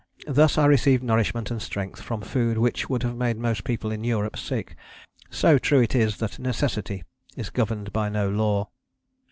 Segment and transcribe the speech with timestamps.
[0.25, 4.03] Thus I received nourishment and strength, from food which would have made most people in
[4.03, 4.75] Europe sick:
[5.29, 7.03] so true it is that necessity
[7.37, 8.69] is governed by no law."